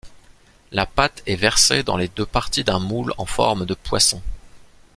[0.71, 4.19] La pâte est versée dans les deux parties d'un moule en forme de poisson.